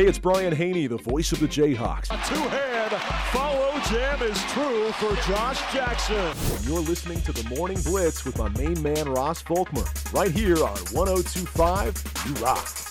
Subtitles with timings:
[0.00, 2.06] Hey, it's Brian Hanni, the voice of the Jayhawks.
[2.06, 2.92] A two-hand
[3.32, 6.16] follow jam is true for Josh Jackson.
[6.16, 10.56] And you're listening to the Morning Blitz with my main man, Ross Volkmer, right here
[10.56, 12.89] on 1025 You Rock.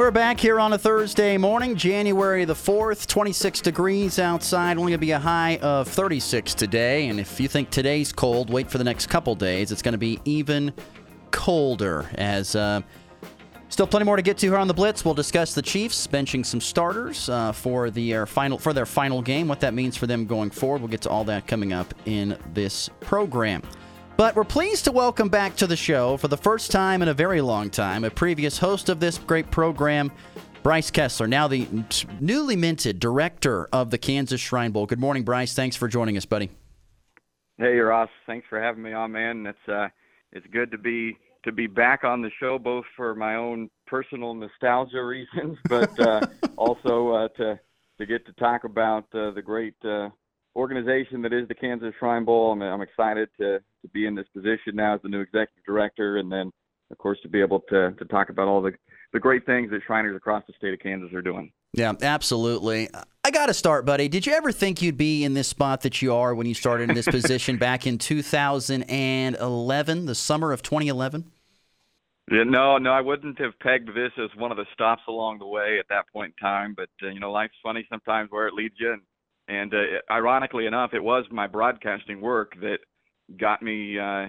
[0.00, 4.98] We're back here on a Thursday morning, January the 4th, 26 degrees outside, only going
[4.98, 7.08] to be a high of 36 today.
[7.08, 9.70] And if you think today's cold, wait for the next couple days.
[9.70, 10.72] It's going to be even
[11.32, 12.56] colder as.
[12.56, 12.80] Uh,
[13.68, 15.04] Still plenty more to get to here on the Blitz.
[15.04, 19.22] We'll discuss the Chiefs benching some starters uh, for the uh, final for their final
[19.22, 20.80] game, what that means for them going forward.
[20.80, 23.62] We'll get to all that coming up in this program.
[24.20, 27.14] But we're pleased to welcome back to the show for the first time in a
[27.14, 30.12] very long time a previous host of this great program,
[30.62, 31.66] Brice Kesler, now the
[32.20, 34.84] newly minted director of the Kansas Shrine Bowl.
[34.84, 35.54] Good morning, Brice.
[35.54, 36.50] Thanks for joining us, buddy.
[37.56, 38.10] Hey, Ross.
[38.26, 39.46] Thanks for having me on, man.
[39.46, 39.88] It's uh,
[40.32, 44.34] it's good to be to be back on the show, both for my own personal
[44.34, 46.26] nostalgia reasons, but uh,
[46.58, 47.58] also uh, to
[47.98, 50.10] to get to talk about uh, the great uh,
[50.56, 52.52] organization that is the Kansas Shrine Bowl.
[52.52, 56.18] I'm, I'm excited to to be in this position now as the new executive director,
[56.18, 56.52] and then
[56.90, 58.72] of course to be able to to talk about all the
[59.12, 61.52] the great things that Shriners across the state of Kansas are doing.
[61.72, 62.88] Yeah, absolutely.
[63.24, 64.08] I got to start, buddy.
[64.08, 66.90] Did you ever think you'd be in this spot that you are when you started
[66.90, 71.30] in this position back in 2011, the summer of 2011?
[72.30, 75.46] Yeah, no, no, I wouldn't have pegged this as one of the stops along the
[75.46, 76.74] way at that point in time.
[76.76, 79.02] But uh, you know, life's funny sometimes where it leads you, and,
[79.50, 79.78] and uh,
[80.10, 82.78] ironically enough, it was my broadcasting work that
[83.38, 84.26] got me uh,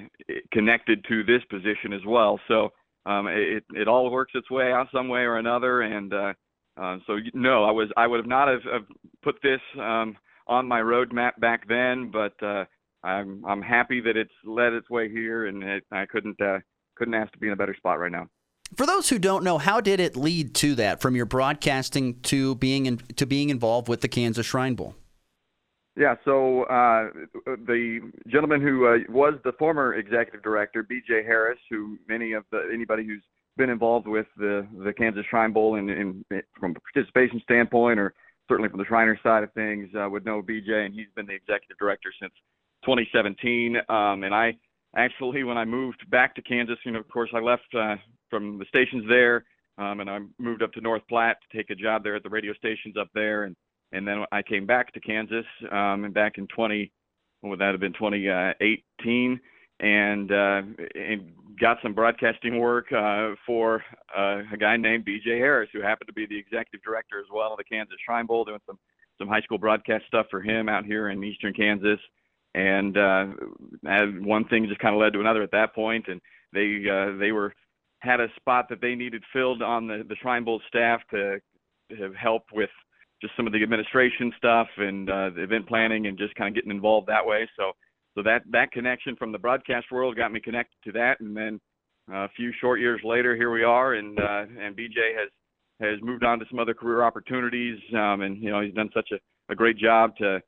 [0.51, 2.39] connected to this position as well.
[2.47, 2.69] So
[3.05, 6.33] um, it it all works its way out some way or another, and uh,
[6.81, 8.85] uh, so no, I was I would have not have, have
[9.23, 12.65] put this um, on my roadmap back then, but uh,
[13.03, 16.59] I'm I'm happy that it's led its way here, and it, I couldn't uh,
[16.95, 18.27] couldn't ask to be in a better spot right now.
[18.75, 22.55] For those who don't know, how did it lead to that from your broadcasting to
[22.55, 24.95] being in, to being involved with the Kansas Shrine Bowl?
[25.97, 27.09] Yeah, so uh,
[27.45, 31.23] the gentleman who uh, was the former executive director, B.J.
[31.23, 33.23] Harris, who many of the anybody who's
[33.57, 36.23] been involved with the the Kansas Shrine Bowl in
[36.57, 38.13] from a participation standpoint, or
[38.47, 40.85] certainly from the Shriners side of things, uh, would know B.J.
[40.85, 42.33] and he's been the executive director since
[42.85, 43.75] 2017.
[43.89, 44.57] Um, and I
[44.95, 47.95] actually, when I moved back to Kansas, you know, of course, I left uh,
[48.29, 49.43] from the stations there,
[49.77, 52.29] um, and I moved up to North Platte to take a job there at the
[52.29, 53.57] radio stations up there, and
[53.91, 56.91] and then I came back to Kansas, um, and back in 20,
[57.41, 59.39] what would that have been 2018,
[59.79, 60.61] and uh,
[60.95, 63.83] and got some broadcasting work uh, for
[64.15, 65.37] uh, a guy named B.J.
[65.37, 68.45] Harris, who happened to be the executive director as well of the Kansas Shrine Bowl,
[68.45, 68.77] doing some
[69.17, 71.99] some high school broadcast stuff for him out here in eastern Kansas.
[72.53, 73.27] And uh,
[73.83, 76.19] one thing just kind of led to another at that point, and
[76.53, 77.53] they uh, they were
[77.99, 81.39] had a spot that they needed filled on the the Shrine Bowl staff to,
[81.91, 82.69] to help with
[83.21, 86.55] just some of the administration stuff and uh, the event planning and just kind of
[86.55, 87.47] getting involved that way.
[87.57, 87.71] So
[88.15, 91.59] so that that connection from the broadcast world got me connected to that, and then
[92.11, 95.29] uh, a few short years later, here we are, and uh, and BJ has
[95.79, 99.09] has moved on to some other career opportunities, um, and you know he's done such
[99.13, 100.41] a, a great job to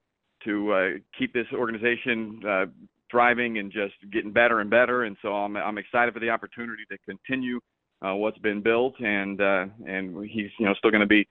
[0.45, 2.65] to uh, keep this organization uh,
[3.09, 5.03] thriving and just getting better and better.
[5.03, 7.59] And so I'm I'm excited for the opportunity to continue
[8.05, 11.25] uh, what's been built, and uh, and he's you know still going to be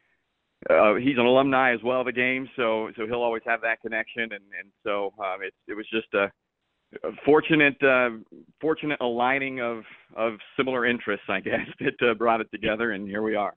[0.71, 3.81] uh, he's an alumni as well of the game, so so he'll always have that
[3.81, 6.31] connection, and and so um, it it was just a,
[7.07, 8.11] a fortunate uh,
[8.61, 9.83] fortunate aligning of
[10.17, 13.55] of similar interests, I guess, that uh, brought it together, and here we are.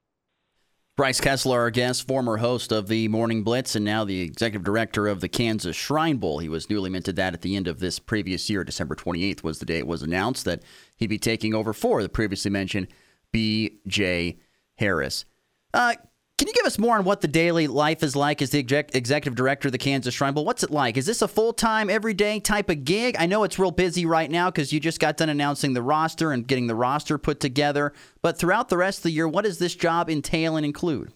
[0.97, 5.07] Brice Kesler, our guest, former host of the Morning Blitz, and now the executive director
[5.07, 6.39] of the Kansas Shrine Bowl.
[6.39, 8.63] He was newly minted that at the end of this previous year.
[8.63, 10.63] December 28th was the day it was announced that
[10.95, 12.87] he'd be taking over for the previously mentioned
[13.33, 14.39] B.J.
[14.77, 15.25] Harris.
[15.73, 15.95] Uh,
[16.37, 18.93] can you give us more on what the daily life is like as the exec-
[18.93, 20.43] executive director of the Kansas Shrine Bowl?
[20.43, 20.97] What's it like?
[20.97, 23.15] Is this a full time, everyday type of gig?
[23.17, 26.33] I know it's real busy right now because you just got done announcing the roster
[26.33, 27.93] and getting the roster put together.
[28.21, 31.13] But throughout the rest of the year, what does this job entail and include?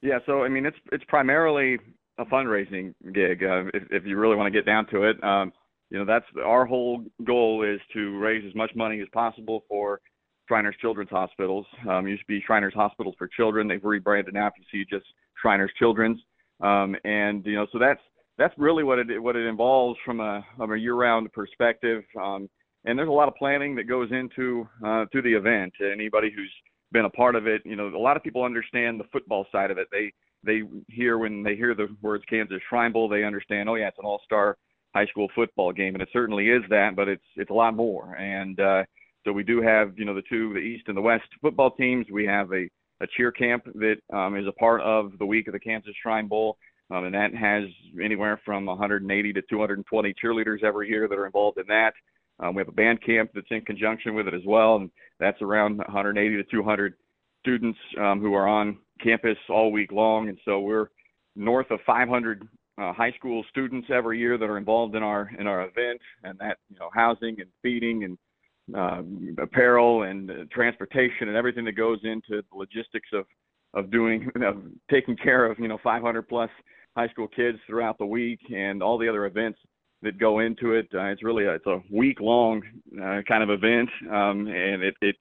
[0.00, 1.78] Yeah, so I mean, it's it's primarily
[2.18, 3.44] a fundraising gig.
[3.44, 5.52] Uh, if, if you really want to get down to it, um,
[5.90, 10.00] you know, that's our whole goal is to raise as much money as possible for
[10.48, 11.66] Shriners Children's Hospitals.
[11.88, 13.68] Um, used to be Shriners Hospitals for Children.
[13.68, 14.50] They've rebranded now.
[14.56, 15.06] You see just
[15.40, 16.20] Shriners Children's,
[16.60, 18.00] um, and you know, so that's
[18.38, 22.02] that's really what it what it involves from a from a year-round perspective.
[22.20, 22.48] Um,
[22.84, 25.72] and there's a lot of planning that goes into uh, to the event.
[25.80, 26.52] Anybody who's
[26.92, 29.70] been a part of it, you know, a lot of people understand the football side
[29.70, 29.88] of it.
[29.90, 30.12] They
[30.44, 33.68] they hear when they hear the words Kansas Shrine Bowl, they understand.
[33.68, 34.56] Oh yeah, it's an all-star
[34.94, 38.14] high school football game, and it certainly is that, but it's it's a lot more.
[38.14, 38.84] And uh,
[39.26, 42.06] so we do have you know the two, the East and the West football teams.
[42.10, 42.68] We have a
[43.02, 46.28] a cheer camp that um, is a part of the week of the Kansas Shrine
[46.28, 46.56] Bowl.
[46.90, 47.64] Um, and that has
[48.02, 51.92] anywhere from 180 to 220 cheerleaders every year that are involved in that.
[52.38, 55.42] Um, we have a band camp that's in conjunction with it as well, and that's
[55.42, 56.94] around 180 to 200
[57.40, 60.28] students um, who are on campus all week long.
[60.28, 60.88] And so we're
[61.34, 65.46] north of 500 uh, high school students every year that are involved in our in
[65.46, 68.18] our event, and that you know housing and feeding and
[68.74, 69.02] uh,
[69.38, 73.24] apparel and uh, transportation and everything that goes into the logistics of
[73.74, 76.50] of doing of taking care of you know 500 plus
[76.96, 79.58] high school kids throughout the week and all the other events
[80.02, 80.88] that go into it.
[80.94, 82.62] Uh, it's really a, it's a week long
[83.02, 85.16] uh, kind of event, um, and it, it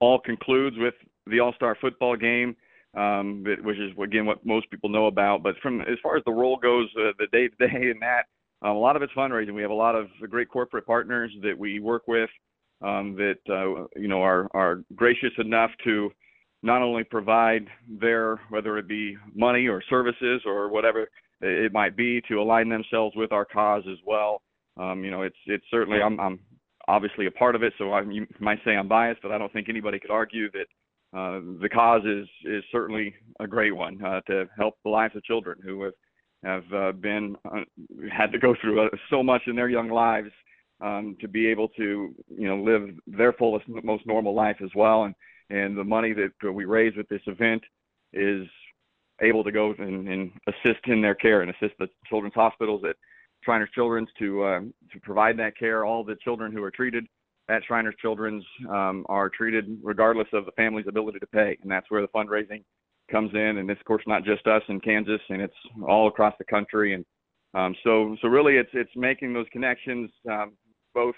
[0.00, 0.94] all concludes with
[1.26, 2.56] the All Star football game,
[2.96, 5.42] um, which is again what most people know about.
[5.42, 8.24] But from as far as the role goes, uh, the day to day and that,
[8.62, 9.54] um, a lot of it's fundraising.
[9.54, 12.30] We have a lot of great corporate partners that we work with
[12.82, 16.10] um, that uh, you know are are gracious enough to
[16.62, 21.08] not only provide their whether it be money or services or whatever
[21.40, 24.42] it might be to align themselves with our cause as well.
[24.76, 26.38] Um, you know, it's it's certainly I'm, I'm
[26.88, 29.52] obviously a part of it, so I, you might say I'm biased, but I don't
[29.52, 30.66] think anybody could argue that
[31.16, 35.24] uh, the cause is is certainly a great one uh, to help the lives of
[35.24, 35.94] children who have
[36.44, 37.60] have uh, been uh,
[38.16, 40.30] had to go through uh, so much in their young lives
[40.80, 45.04] um, to be able to you know live their fullest most normal life as well
[45.04, 45.14] and
[45.50, 47.62] and the money that we raise with this event
[48.12, 48.46] is
[49.20, 52.96] able to go and, and assist in their care and assist the children's hospitals at
[53.44, 55.84] Shriners Children's to uh, to provide that care.
[55.84, 57.06] All the children who are treated
[57.48, 61.90] at Shriners Children's um, are treated regardless of the family's ability to pay, and that's
[61.90, 62.62] where the fundraising
[63.10, 63.58] comes in.
[63.58, 65.54] And it's of course not just us in Kansas, and it's
[65.86, 66.94] all across the country.
[66.94, 67.04] And
[67.54, 70.52] um, so so really, it's it's making those connections um,
[70.94, 71.14] both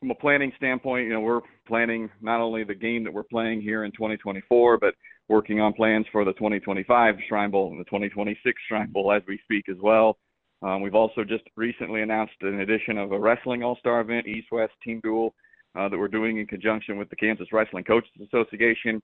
[0.00, 1.06] from a planning standpoint.
[1.06, 4.94] You know, we're planning not only the game that we're playing here in 2024, but
[5.28, 9.38] working on plans for the 2025 Shrine Bowl and the 2026 Shrine Bowl as we
[9.44, 10.18] speak as well.
[10.62, 15.00] Um, we've also just recently announced an addition of a wrestling all-star event, East-West Team
[15.02, 15.34] Duel,
[15.78, 19.02] uh, that we're doing in conjunction with the Kansas Wrestling Coaches Association.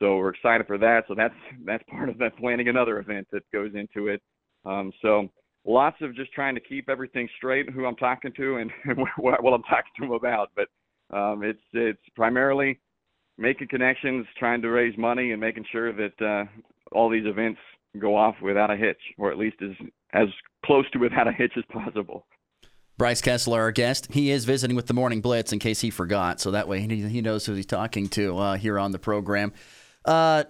[0.00, 1.04] So we're excited for that.
[1.08, 1.34] So that's
[1.64, 4.22] that's part of that planning another event that goes into it.
[4.64, 5.28] Um, so
[5.66, 8.70] lots of just trying to keep everything straight, who I'm talking to and,
[9.16, 10.50] what I'm talking to them about.
[10.54, 10.68] But
[11.16, 12.80] um, it's it's primarily
[13.38, 16.44] making connections, trying to raise money, and making sure that uh,
[16.92, 17.60] all these events
[17.98, 20.28] go off without a hitch, or at least as as
[20.64, 22.26] close to without a hitch as possible.
[22.96, 26.40] Brice Kesler, our guest, he is visiting with the Morning Blitz in case he forgot,
[26.40, 29.52] so that way he, he knows who he's talking to uh, here on the program.
[30.04, 30.44] Uh,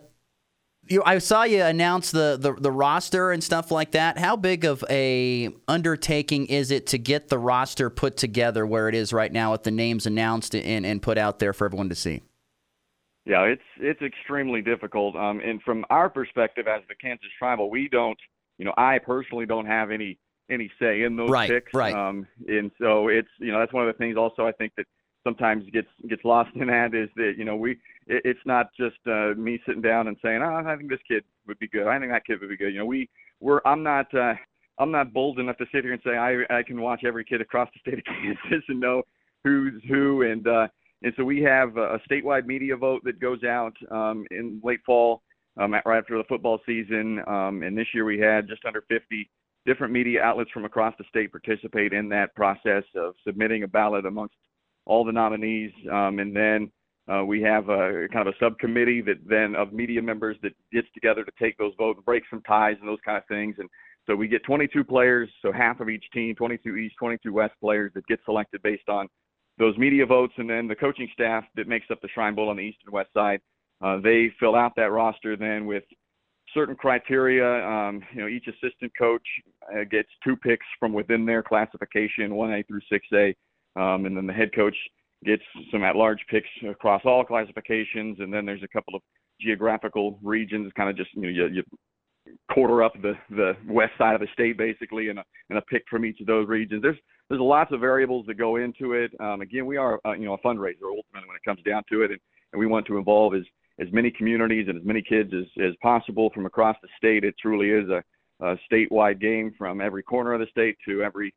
[0.88, 4.18] you, I saw you announce the, the the roster and stuff like that.
[4.18, 8.94] How big of a undertaking is it to get the roster put together where it
[8.94, 11.94] is right now with the names announced and, and put out there for everyone to
[11.94, 12.22] see?
[13.24, 15.16] Yeah, it's it's extremely difficult.
[15.16, 18.18] Um, and from our perspective as the Kansas Shrine Bowl, we don't,
[18.58, 20.18] you know, I personally don't have any
[20.50, 21.72] any say in those right, picks.
[21.72, 21.94] Right.
[21.94, 24.86] Um, and so it's you know that's one of the things also I think that
[25.24, 27.72] sometimes gets gets lost in that is that you know we
[28.06, 31.24] it, it's not just uh, me sitting down and saying oh I think this kid
[31.46, 31.86] would be good.
[31.86, 32.72] I think that kid would be good.
[32.72, 33.08] You know we
[33.40, 34.34] we're I'm not uh,
[34.78, 37.40] I'm not bold enough to sit here and say I I can watch every kid
[37.40, 39.02] across the state of Kansas and know
[39.44, 40.22] who's who.
[40.22, 40.68] And uh,
[41.02, 45.22] and so we have a statewide media vote that goes out um, in late fall,
[45.58, 47.20] um, right after the football season.
[47.26, 49.30] Um, and this year we had just under 50
[49.66, 54.06] different media outlets from across the state participate in that process of submitting a ballot
[54.06, 54.34] amongst
[54.86, 55.72] all the nominees.
[55.90, 56.70] Um, and then
[57.08, 60.88] uh, we have a kind of a subcommittee that then of media members that gets
[60.94, 63.56] together to take those votes, break some ties, and those kind of things.
[63.58, 63.68] And
[64.06, 67.92] so we get 22 players, so half of each team, 22 East, 22 West players
[67.94, 69.08] that get selected based on
[69.58, 72.56] those media votes, and then the coaching staff that makes up the Shrine Bowl on
[72.56, 73.40] the east and west side.
[73.80, 75.84] Uh, they fill out that roster then with
[76.52, 77.64] certain criteria.
[77.66, 79.26] Um, you know, each assistant coach
[79.72, 83.34] uh, gets two picks from within their classification, 1A through 6A,
[83.76, 84.76] um, and then the head coach
[85.24, 89.02] gets some at-large picks across all classifications, and then there's a couple of
[89.40, 91.62] geographical regions, kind of just you know you, you
[92.52, 95.82] quarter up the the west side of the state basically, and a and a pick
[95.90, 96.82] from each of those regions.
[96.82, 99.12] There's there's lots of variables that go into it.
[99.20, 102.02] Um, again, we are uh, you know a fundraiser ultimately when it comes down to
[102.02, 102.20] it, and,
[102.52, 103.42] and we want to involve as
[103.80, 107.24] as many communities and as many kids as as possible from across the state.
[107.24, 108.02] It truly is a,
[108.44, 111.34] a statewide game from every corner of the state to every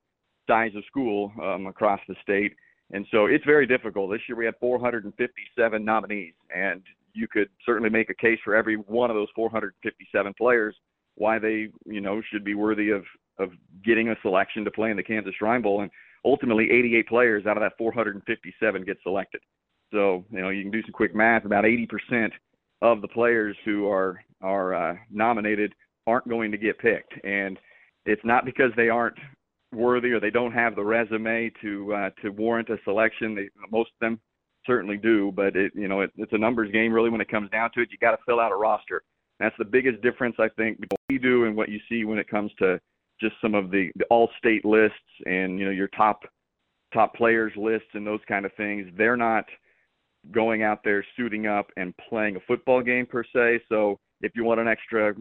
[0.48, 2.54] size of school um, across the state.
[2.92, 4.12] And so it's very difficult.
[4.12, 6.82] This year we had 457 nominees, and
[7.14, 10.76] you could certainly make a case for every one of those 457 players
[11.16, 13.04] why they, you know, should be worthy of
[13.40, 13.52] of
[13.86, 15.92] getting a selection to play in the Kansas Shrine Bowl, and
[16.26, 19.42] ultimately 88 players out of that 457 get selected.
[19.92, 21.46] So you know you can do some quick math.
[21.46, 22.32] About 80%
[22.82, 25.74] of the players who are are uh, nominated
[26.06, 27.60] aren't going to get picked, and
[28.06, 29.18] it's not because they aren't
[29.74, 33.36] worthy or they don't have the resume to uh, to warrant a selection.
[33.36, 34.20] They, most of them
[34.66, 37.50] certainly do, but it you know it, it's a numbers game really when it comes
[37.52, 37.90] down to it.
[37.92, 39.04] You got to fill out a roster.
[39.40, 42.18] That's the biggest difference I think between what we do and what you see when
[42.18, 42.80] it comes to
[43.20, 46.22] just some of the, the all-state lists and you know your top
[46.94, 48.88] top players lists and those kind of things.
[48.98, 49.46] They're not
[50.32, 53.62] going out there suiting up and playing a football game per se.
[53.70, 55.14] So if you want an extra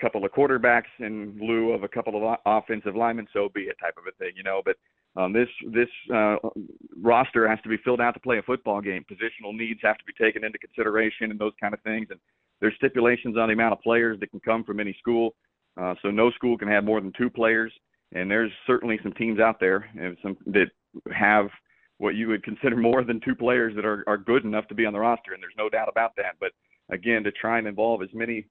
[0.00, 3.94] couple of quarterbacks in lieu of a couple of offensive linemen, so be it, type
[3.96, 4.62] of a thing, you know.
[4.64, 4.76] But
[5.20, 6.36] um, this this uh,
[7.00, 9.04] roster has to be filled out to play a football game.
[9.10, 12.08] Positional needs have to be taken into consideration and those kind of things.
[12.10, 12.20] And
[12.60, 15.34] there's stipulations on the amount of players that can come from any school.
[15.80, 17.72] Uh, so no school can have more than two players.
[18.12, 20.70] And there's certainly some teams out there and some that
[21.12, 21.48] have
[21.98, 24.86] what you would consider more than two players that are, are good enough to be
[24.86, 26.36] on the roster, and there's no doubt about that.
[26.40, 26.52] But
[26.90, 28.46] again, to try and involve as many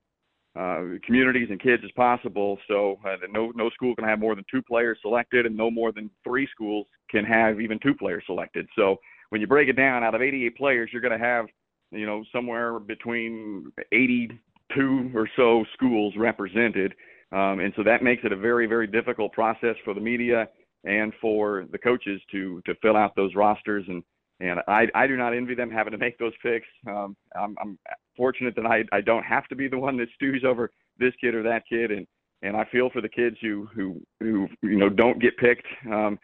[0.57, 4.43] uh, communities and kids as possible, so uh, no no school can have more than
[4.49, 8.67] two players selected, and no more than three schools can have even two players selected.
[8.75, 8.97] So
[9.29, 11.45] when you break it down, out of 88 players, you're going to have
[11.91, 16.93] you know somewhere between 82 or so schools represented.
[17.31, 20.47] Um, and so that makes it a very, very difficult process for the media
[20.85, 24.01] and for the coaches to to fill out those rosters and
[24.39, 26.67] and I I do not envy them having to make those picks.
[26.87, 27.77] Um, I'm, I'm
[28.17, 31.36] fortunate that I I don't have to be the one that stews over this kid
[31.36, 32.05] or that kid and
[32.41, 36.19] and I feel for the kids who who who you know don't get picked um,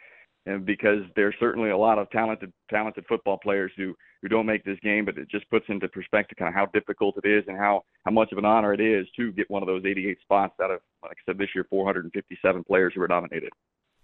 [0.45, 4.63] and because there's certainly a lot of talented talented football players who who don't make
[4.63, 7.57] this game, but it just puts into perspective kind of how difficult it is and
[7.57, 10.53] how how much of an honor it is to get one of those 88 spots
[10.62, 13.51] out of like I said this year 457 players who were nominated.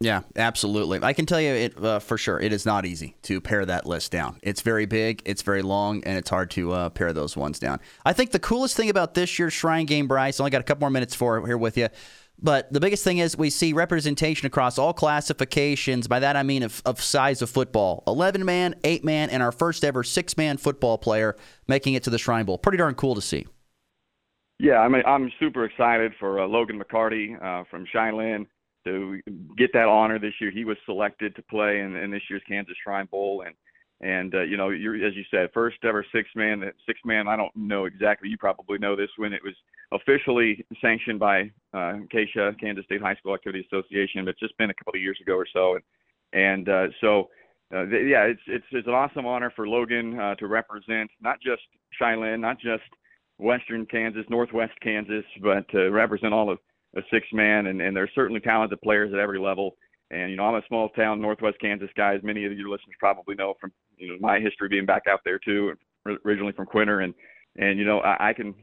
[0.02, 1.00] Yeah, absolutely.
[1.04, 2.40] I can tell you it uh, for sure.
[2.40, 4.40] It is not easy to pare that list down.
[4.42, 7.82] It's very big, it's very long, and it's hard to uh, pare those ones down.
[8.06, 10.82] I think the coolest thing about this year's Shrine Game, Brice, only got a couple
[10.82, 11.90] more minutes for here with you.
[12.42, 16.08] But the biggest thing is we see representation across all classifications.
[16.08, 19.52] By that I mean of, of size of football 11 man, 8 man, and our
[19.52, 21.36] first ever 6 man football player
[21.68, 22.58] making it to the Shrine Bowl.
[22.58, 23.48] Pretty darn cool to see.
[24.60, 28.46] Yeah, I mean, I'm super excited for uh, Logan McCarty uh, from Cheylin
[28.90, 29.22] to
[29.58, 30.52] get that honor this year.
[30.52, 33.56] He was selected to play in, in this year's Kansas Shrine Bowl, and
[34.02, 36.64] and uh, you know, you're, as you said, first ever six man.
[36.86, 37.28] Six man.
[37.28, 38.30] I don't know exactly.
[38.30, 39.56] You probably know this when it was
[39.92, 44.24] officially sanctioned by uh, KSHSAA, Kansas State High School Activity Association.
[44.24, 45.84] But it's just been a couple of years ago or so, and
[46.34, 47.30] and uh, so.
[47.72, 51.40] Uh, th- yeah, it's it's it's an awesome honor for Logan uh, to represent not
[51.40, 51.62] just
[52.02, 52.82] Cheylin, not just
[53.38, 56.58] Western Kansas, Northwest Kansas, but to represent all of
[56.96, 59.76] a six man, and, and there's certainly talented players at every level.
[60.12, 62.96] And you know, I'm a small town Northwest Kansas guy, as many of your listeners
[63.00, 65.74] probably know from you know my history being back out there too,
[66.26, 67.14] originally from Quinter, and
[67.58, 68.56] and you know I, I can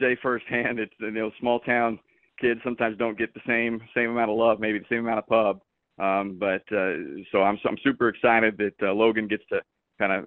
[0.00, 1.98] say firsthand, it's you know small town
[2.40, 5.26] kids sometimes don't get the same same amount of love, maybe the same amount of
[5.26, 5.60] pub.
[5.98, 6.94] Um, but uh,
[7.32, 9.60] so I'm I'm super excited that uh, Logan gets to
[9.98, 10.26] kind of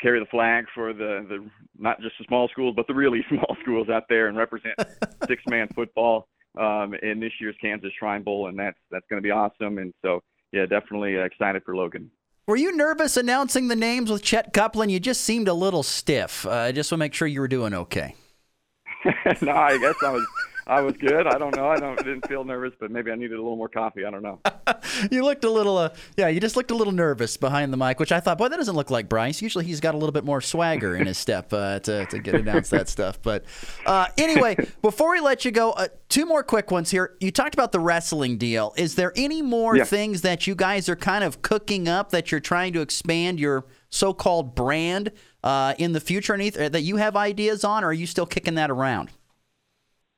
[0.00, 3.56] carry the flag for the the not just the small schools, but the really small
[3.62, 4.74] schools out there and represent
[5.26, 6.28] six man football
[6.58, 9.78] um, in this year's Kansas Shrine Bowl, and that's that's going to be awesome.
[9.78, 12.10] And so, yeah, definitely excited for Logan.
[12.46, 14.90] Were you nervous announcing the names with Chet Copeland?
[14.90, 16.44] You just seemed a little stiff.
[16.44, 18.16] Uh, I just want to make sure you were doing okay.
[19.40, 20.26] no, I guess I was
[20.66, 21.26] I was good.
[21.26, 21.68] I don't know.
[21.68, 24.04] I don't didn't feel nervous, but maybe I needed a little more coffee.
[24.04, 24.40] I don't know.
[25.10, 27.98] you looked a little, uh, yeah, you just looked a little nervous behind the mic,
[27.98, 29.42] which I thought, boy, that doesn't look like Brice.
[29.42, 32.34] Usually he's got a little bit more swagger in his step uh, to to get
[32.34, 33.20] announce that stuff.
[33.22, 33.44] But
[33.86, 37.16] uh, anyway, before we let you go, uh, two more quick ones here.
[37.20, 38.72] You talked about the wrestling deal.
[38.76, 39.84] Is there any more yeah.
[39.84, 43.66] things that you guys are kind of cooking up that you're trying to expand your
[43.90, 46.34] so-called brand uh, in the future?
[46.34, 49.10] Any that you have ideas on, or are you still kicking that around?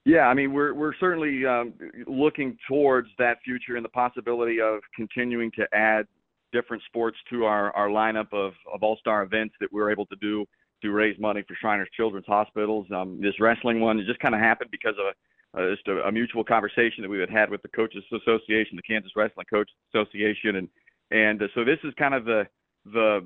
[0.05, 1.73] Yeah, I mean, we're we're certainly um,
[2.07, 6.07] looking towards that future and the possibility of continuing to add
[6.53, 10.17] different sports to our, our lineup of, of all star events that we're able to
[10.21, 10.45] do
[10.83, 12.87] to raise money for Shriners Children's Hospitals.
[12.95, 16.07] Um, this wrestling one it just kind of happened because of a, uh, just a,
[16.07, 19.75] a mutual conversation that we had had with the Coaches Association, the Kansas Wrestling Coaches
[19.95, 20.69] Association, and
[21.11, 22.47] and uh, so this is kind of the
[22.93, 23.21] the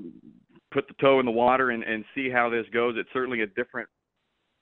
[0.71, 2.95] put the toe in the water and, and see how this goes.
[2.97, 3.89] It's certainly a different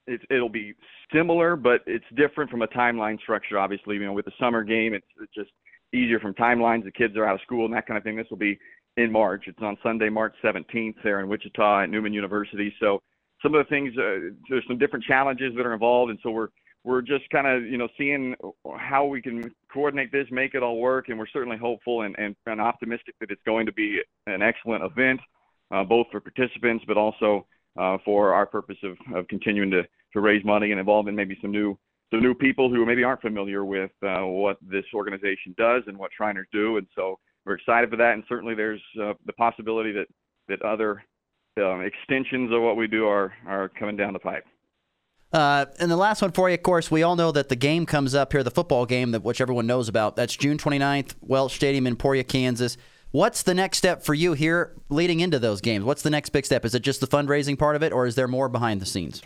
[0.07, 0.75] it, it'll be
[1.13, 3.59] similar, but it's different from a timeline structure.
[3.59, 5.51] Obviously, you know, with the summer game, it's, it's just
[5.93, 6.85] easier from timelines.
[6.85, 8.17] The kids are out of school and that kind of thing.
[8.17, 8.59] This will be
[8.97, 9.45] in March.
[9.47, 12.75] It's on Sunday, March 17th, there in Wichita at Newman University.
[12.81, 13.03] So
[13.43, 16.49] some of the things, uh, there's some different challenges that are involved, and so we're
[16.85, 18.35] we're just kind of you know seeing
[18.79, 22.37] how we can coordinate this, make it all work, and we're certainly hopeful and, and,
[22.47, 25.21] and optimistic that it's going to be an excellent event,
[25.73, 27.47] uh, both for participants but also
[27.79, 31.37] uh, for our purpose of, of continuing to, to raise money and involve in maybe
[31.41, 31.79] some new
[32.13, 36.13] some new people who maybe aren't familiar with uh, what this organization does and what
[36.17, 38.13] Shriners do, and so we're excited for that.
[38.13, 40.07] And certainly there's uh, the possibility that
[40.49, 41.03] that other
[41.59, 44.45] um, extensions of what we do are are coming down the pipe.
[45.33, 47.85] Uh, and the last one for you, of course, we all know that the game
[47.85, 50.17] comes up here, the football game that which everyone knows about.
[50.17, 52.77] That's June 29th, Welch Stadium in Emporia, Kansas.
[53.17, 55.87] What's the next step for you here leading into those games?
[55.87, 56.67] What's the next big step?
[56.67, 59.23] Is it just the fundraising part of it, or is there more behind the scenes?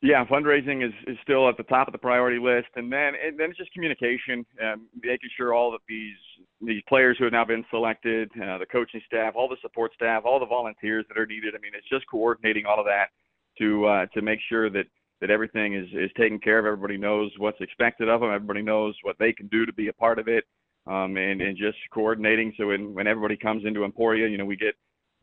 [0.00, 3.38] Yeah, fundraising is, is still at the top of the priority list, and then and
[3.38, 6.16] then it's just communication, and making sure all of these
[6.60, 10.24] these players who have now been selected, uh, the coaching staff, all the support staff,
[10.26, 11.54] all the volunteers that are needed.
[11.54, 13.10] I mean, it's just coordinating all of that
[13.58, 14.86] to uh, to make sure that
[15.20, 16.66] that everything is is taken care of.
[16.66, 18.32] Everybody knows what's expected of them.
[18.34, 20.42] Everybody knows what they can do to be a part of it,
[20.86, 22.52] um, and and just coordinating.
[22.56, 24.74] So when when everybody comes into Emporia, you know, we get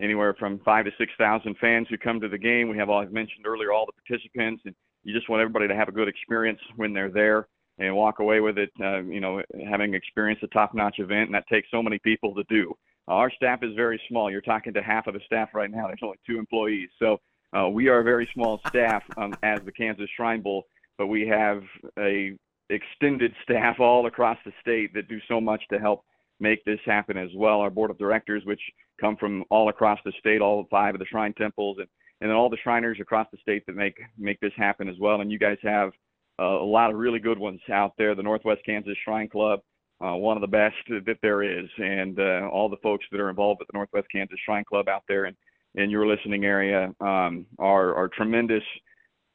[0.01, 2.69] anywhere from five to six thousand fans who come to the game.
[2.69, 5.75] We have, all I mentioned earlier, all the participants, and you just want everybody to
[5.75, 7.47] have a good experience when they're there
[7.77, 8.69] and walk away with it.
[8.81, 12.43] Uh, you know, having experienced a top-notch event, and that takes so many people to
[12.49, 12.73] do.
[13.07, 14.29] Our staff is very small.
[14.29, 15.87] You're talking to half of the staff right now.
[15.87, 17.19] There's only two employees, so
[17.57, 20.65] uh, we are a very small staff um, as the Kansas Shrine Bowl,
[20.97, 21.63] but we have
[21.97, 22.37] a
[22.69, 26.03] extended staff all across the state that do so much to help
[26.39, 27.59] make this happen as well.
[27.61, 28.61] Our board of directors, which
[28.99, 31.87] come from all across the state, all five of the shrine temples, and
[32.21, 35.21] and then all the Shriners across the state that make make this happen as well.
[35.21, 35.91] And you guys have
[36.39, 38.15] uh, a lot of really good ones out there.
[38.15, 39.61] The Northwest Kansas Shrine Club,
[40.03, 43.29] uh, one of the best that there is, and uh, all the folks that are
[43.29, 45.35] involved with the Northwest Kansas Shrine Club out there in
[45.75, 48.63] in your listening area um, are are tremendous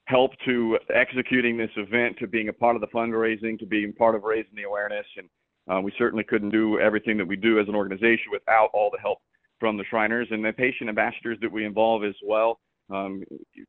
[0.07, 4.15] help to executing this event, to being a part of the fundraising, to being part
[4.15, 5.07] of raising the awareness.
[5.17, 5.29] And
[5.71, 9.01] uh, we certainly couldn't do everything that we do as an organization without all the
[9.01, 9.19] help
[9.61, 12.61] from the Shriners and the patient ambassadors that we involve as well.
[12.91, 13.25] Um,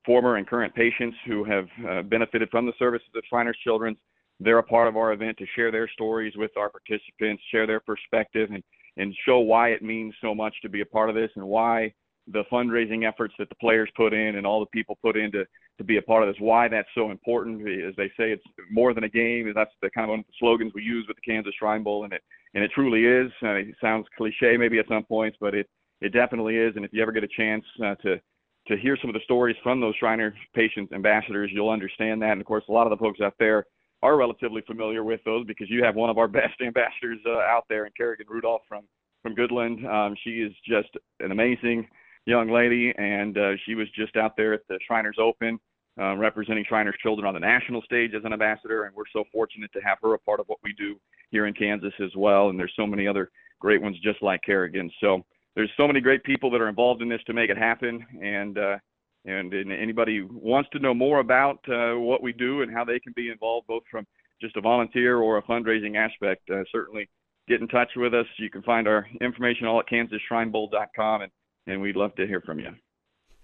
[0.06, 3.98] former and current patients who have uh, benefited from the services of Shriners Children's.
[4.42, 7.80] They're a part of our event to share their stories with our participants, share their
[7.80, 8.62] perspective, and,
[8.98, 11.94] and show why it means so much to be a part of this and why
[12.28, 15.46] the fundraising efforts that the players put in and all the people put in to,
[15.78, 17.62] to be a part of this, why that's so important.
[17.62, 19.52] As they say, it's more than a game.
[19.54, 22.04] That's the kind of one of the slogans we use with the Kansas Shrine Bowl,
[22.04, 22.22] and it
[22.54, 23.32] and it truly is.
[23.44, 25.68] Uh, it sounds cliche maybe at some points, but it
[26.02, 26.74] it definitely is.
[26.76, 28.20] And if you ever get a chance uh, to
[28.68, 32.32] to hear some of the stories from those Shriner patients ambassadors, you'll understand that.
[32.32, 33.66] And of course, a lot of the folks out there
[34.02, 37.66] are relatively familiar with those because you have one of our best ambassadors uh, out
[37.70, 38.84] there in Kerrigan Rudolph from
[39.22, 39.84] from Goodland.
[39.86, 41.88] Um, she is just an amazing
[42.26, 45.60] young lady, and uh, she was just out there at the Shriners Open.
[45.98, 49.72] Uh, representing Shriners children on the national stage as an ambassador, and we're so fortunate
[49.72, 51.00] to have her a part of what we do
[51.32, 52.50] here in Kansas as well.
[52.50, 54.92] And there's so many other great ones just like Kerrigan.
[55.00, 55.24] So
[55.56, 58.58] there's so many great people that are involved in this to make it happen, and
[58.58, 58.78] uh,
[59.26, 62.84] and, and anybody who wants to know more about uh, what we do and how
[62.84, 64.06] they can be involved, both from
[64.42, 67.10] just a volunteer or a fundraising aspect, uh, certainly
[67.48, 68.26] get in touch with us.
[68.38, 71.32] You can find our information all at kansasshrinebowl.com, and
[71.68, 72.72] and we'd love to hear from you.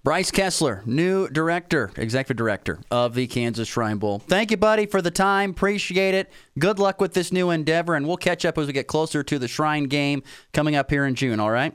[0.04, 4.18] Brice Kesler, new director, executive director of the Kansas Shrine Bowl.
[4.18, 5.52] Thank you, buddy, for the time.
[5.52, 6.32] Appreciate it.
[6.58, 9.38] Good luck with this new endeavor, and we'll catch up as we get closer to
[9.38, 11.74] the Shrine game coming up here in June, all right?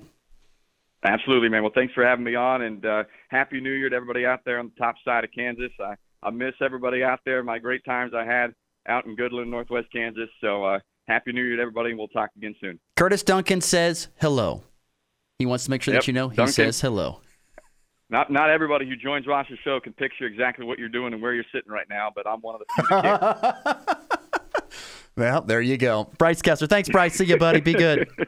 [1.05, 1.63] Absolutely, man.
[1.63, 4.59] Well, thanks for having me on, and uh, Happy New Year to everybody out there
[4.59, 5.71] on the top side of Kansas.
[5.79, 8.53] I, I miss everybody out there, my great times I had
[8.89, 10.29] out in Goodland, Northwest Kansas.
[10.41, 12.81] So, uh, Happy New Year to everybody, and we'll talk again soon.
[12.97, 14.65] Curtis Duncan says hello.
[15.38, 16.03] He wants to make sure yep.
[16.03, 16.53] that you know he Duncan.
[16.53, 17.20] says hello.
[18.09, 21.35] Not not everybody who joins Ross's show can picture exactly what you're doing and where
[21.35, 23.87] you're sitting right now, but I'm one of the
[24.57, 24.72] few
[25.16, 26.11] well, there you go.
[26.16, 26.68] Brice Kesler.
[26.68, 27.14] Thanks, Brice.
[27.14, 27.61] See you, buddy.
[27.61, 28.09] Be good.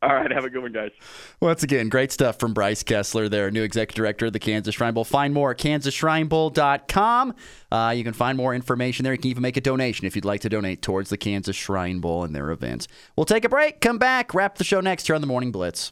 [0.00, 0.92] All right, have a good one, guys.
[1.40, 4.94] Once again, great stuff from Brice Kesler, their new executive director of the Kansas Shrine
[4.94, 5.02] Bowl.
[5.02, 7.34] Find more at kansasshrinebowl.com.
[7.72, 9.12] Uh, you can find more information there.
[9.12, 11.98] You can even make a donation if you'd like to donate towards the Kansas Shrine
[11.98, 12.86] Bowl and their events.
[13.16, 15.90] We'll take a break, come back, wrap the show next here on the Morning Blitz.